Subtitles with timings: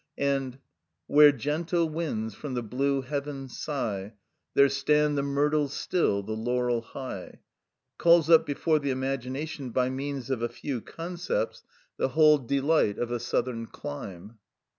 [0.17, 0.57] And—
[1.05, 4.15] "Where gentle winds from the blue heavens sigh,
[4.55, 7.41] There stand the myrtles still, the laurel high,"—
[7.99, 11.61] calls up before the imagination by means of a few concepts
[11.97, 14.39] the whole delight of a southern clime.